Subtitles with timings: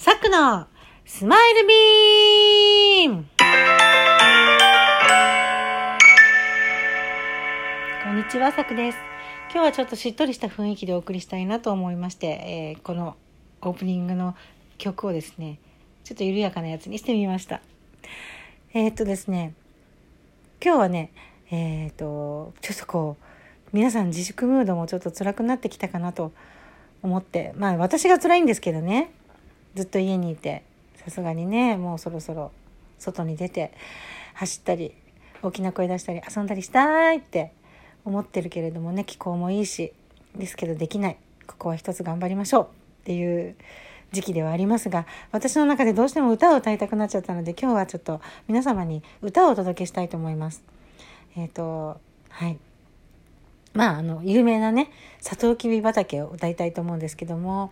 [0.00, 0.68] サクの
[1.04, 3.24] スマイルビーム
[8.04, 8.98] こんにちは、サクです。
[9.52, 12.26] 今日はちょっとしっとりした雰囲気でお送りしたいなと思いまして、
[12.76, 13.16] えーこの
[13.60, 14.36] オープニングの
[14.78, 15.58] 曲をですね、
[16.04, 17.60] ちょっと緩やかなやつにしてみました。
[18.74, 19.52] えーっとですね、
[20.64, 21.10] 今日はね、
[21.50, 23.24] えーっと、ちょっとこう、
[23.72, 26.30] 皆さん自粛ムードもちょっと辛くなってきたかなと
[27.02, 29.10] 思って、まあ私が辛いんですけどね、
[29.78, 30.64] ずっと家にいて、
[30.96, 32.50] さすがにね、もうそろそろ
[32.98, 33.72] 外に出て
[34.34, 34.92] 走ったり、
[35.40, 37.52] 大きな声出したり遊んだりしたいって
[38.04, 39.92] 思ってるけれどもね、気候もいいし、
[40.34, 41.16] ですけどできない。
[41.46, 42.66] ここは一つ頑張りましょうっ
[43.04, 43.54] ていう
[44.10, 50.64] 時期ではありますが、私の中でどうしても歌を歌いたくなっちゃったので、今日はちょっと皆様に歌をお届けしたいと思います。
[51.36, 52.00] えっ、と、
[52.30, 52.58] はい。
[53.74, 57.70] まあ、あの、有名なね、サトウキビ畑を歌いたいと思うんですけども、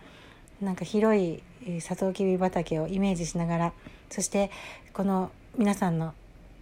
[0.60, 1.42] なんか広い
[1.80, 3.72] サトウキビ畑をイメージしながら、
[4.10, 4.50] そして、
[4.92, 6.14] この皆さんの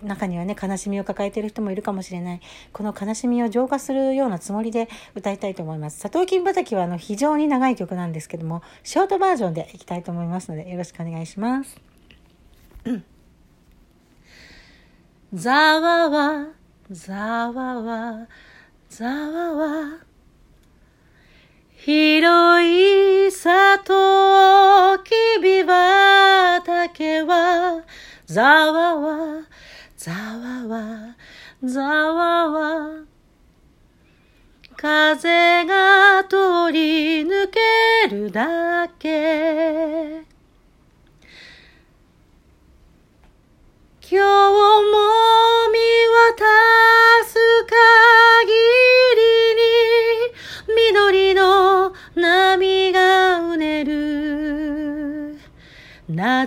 [0.03, 2.41] 中にはね、悲しみを抱えている人もいるかもしれない。
[2.73, 5.99] この悲しみを浄化するようなつもりで歌いたいと思います。
[5.99, 11.81] サトウキビ畑はあの非常に長い曲なんですけども、ショートバージョンでいきたいと思いますので、よろしくお願いします。
[15.33, 16.49] ざわわ、
[16.91, 17.15] ざ
[17.51, 18.29] わわ、
[18.89, 20.14] ざわわ。
[21.85, 25.11] 広い里き
[25.43, 27.83] び畑は、
[28.25, 29.43] ざわわ、
[29.95, 31.15] ざわわ、
[31.63, 33.05] ざわわ。
[34.79, 40.25] 風が通り抜けるだけ。
[44.01, 44.64] 今日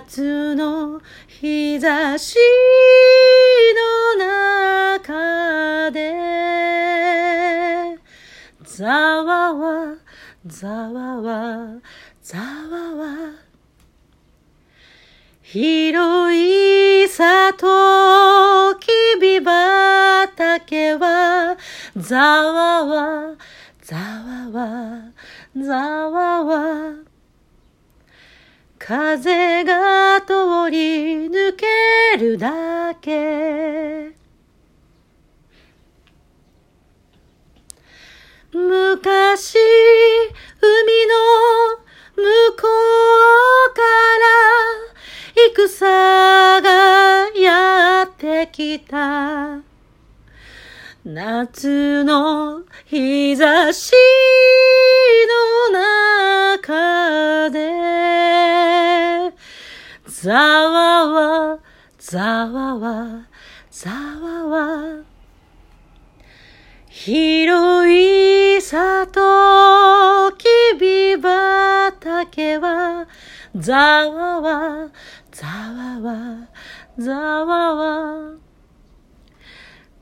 [0.00, 2.36] 夏の日差し
[3.74, 4.14] の
[5.04, 6.12] 中で
[8.62, 9.96] ざわわ
[10.46, 11.80] ざわわ
[12.22, 13.08] ざわわ
[15.42, 16.32] 広
[17.04, 18.86] い里き
[19.20, 21.56] び畑は
[21.96, 23.34] ざわわ
[23.82, 25.12] ざわわ
[25.56, 27.07] ざわわ
[28.88, 34.12] 風が通り抜けるだけ。
[38.50, 39.58] 昔
[40.62, 41.12] 海の
[42.16, 42.22] 向
[42.56, 42.66] こ
[43.70, 44.24] うから
[45.66, 46.68] 戦が
[47.38, 49.60] やってきた
[51.04, 53.92] 夏の日差し
[60.08, 61.58] ざわわ
[61.98, 63.26] ざわわ
[63.70, 65.02] ざわわ。
[66.88, 70.46] 広い里き
[70.80, 73.06] び畑は
[73.54, 73.76] ざ
[74.08, 74.88] わわ
[75.30, 76.48] ざわわ
[76.98, 78.32] ざわわ。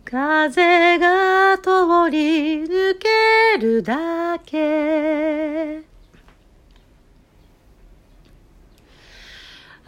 [0.05, 5.96] 風が通り抜けるだけ。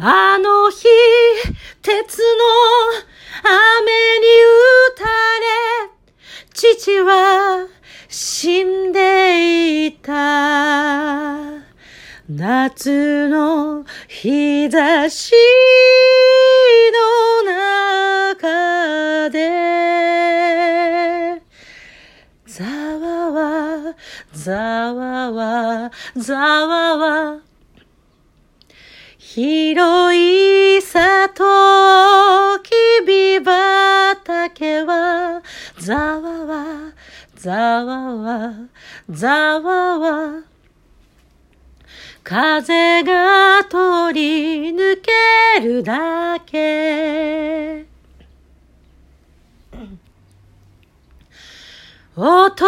[0.01, 0.87] あの日
[1.83, 2.25] 鉄の
[3.43, 4.27] 雨に
[4.95, 5.51] 打たれ
[6.55, 7.67] 父は
[8.09, 11.59] 死んでいた。
[12.29, 15.33] 夏の日差し
[16.93, 19.39] の中で
[22.47, 23.97] ざわわ
[24.33, 24.53] ざ
[24.95, 27.48] わわざわわ
[29.31, 31.45] 広い里
[32.63, 32.71] き
[33.07, 35.43] び畑は
[35.79, 36.95] ざわわ
[37.37, 38.55] ざわわ
[39.11, 40.43] ざわわ。
[42.25, 47.85] 風が通り抜けるだけ。
[52.17, 52.65] お父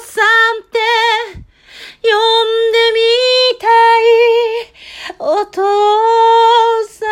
[0.00, 0.78] さんって
[2.02, 4.77] 呼んでみたい。
[5.20, 5.62] お父
[6.86, 7.08] さん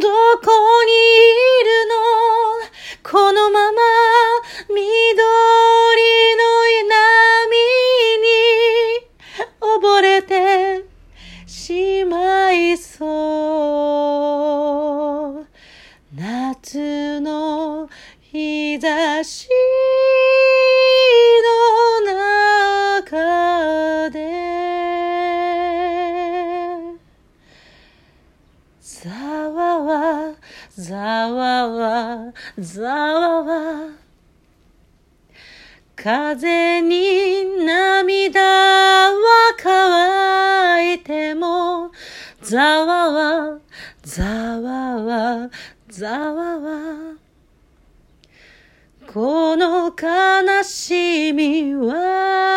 [0.00, 0.08] ど
[0.38, 0.94] こにい
[1.64, 1.96] るの？
[3.02, 3.78] このまま
[4.68, 4.78] 緑
[6.36, 6.44] の
[6.88, 6.94] 波
[8.20, 8.24] に
[9.60, 10.84] 溺れて
[11.44, 13.04] しまいそ
[15.40, 15.46] う。
[16.14, 17.90] 夏の
[18.20, 19.48] 日差し
[32.58, 33.88] ざわわ
[35.96, 41.90] 風に涙は乾いても
[42.42, 43.58] ざわわ
[44.04, 44.24] ざ
[44.60, 45.50] わわ
[45.88, 47.16] ざわわ
[49.12, 52.53] この悲しみは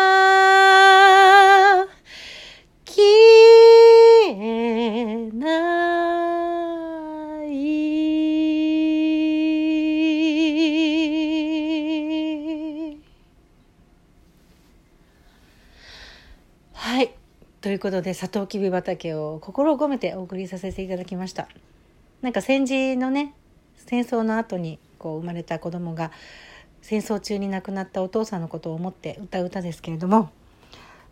[17.60, 21.48] ということでサトウキビ畑を心を込めてお送りさせていただきました。
[22.22, 23.34] なんか戦時のね
[23.74, 26.12] 戦争の後にこう生まれた子供が
[26.82, 30.30] 戦争中に亡くなったお父さんのことを思って歌う歌ですけれども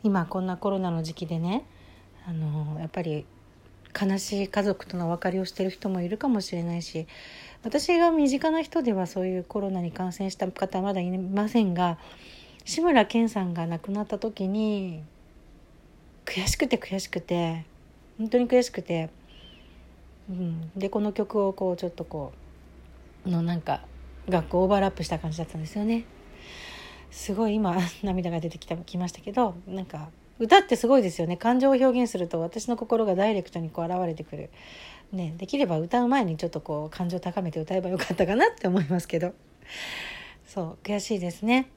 [0.02, 1.64] 今こんなコロナの時期でね
[2.28, 3.24] あのやっぱり
[3.98, 7.06] 悲しい家族との別れをしてる人もいるかもしれないし
[7.64, 11.98] 私が身近な人ではそういうコロナに感染した方はまだいませんが
[12.64, 15.02] 志村けんさんが亡くなった時に
[16.26, 17.64] 悔しくて悔しくて
[18.18, 19.08] 本当に悔しくて、
[20.28, 22.32] うん、でこの曲をこうちょっとこ
[23.24, 23.80] うのなんか
[24.28, 26.04] 学校オーバーラップした感じだったんですよね。
[27.10, 31.36] すごい今 涙が出てきたきましたけどなんか歌ってすごいですよね。
[31.36, 34.50] 感情を表現すると私の心がダイレクトにこう現れてくる、
[35.12, 39.32] ね、できれば歌う前にちょっとこう感情を高めて歌えばよかったかなって思いますけど。
[40.46, 41.68] そう悔しいですね。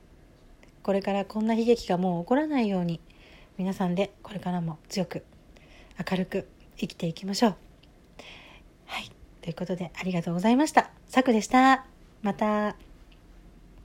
[0.83, 2.99] これからこんな悲劇がもう起こらないように。
[3.59, 5.25] 皆さんでこれからも強く
[6.09, 6.47] 明るく
[6.77, 7.55] 生きていきましょう。
[8.85, 9.11] はい。
[9.41, 10.91] ということでありがとうございました。
[11.07, 11.85] さくでした。
[12.21, 12.88] また。